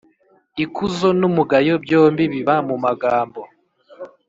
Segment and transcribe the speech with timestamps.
[0.63, 3.41] Ikuzo n’umugayo, byombi biba mu magambo,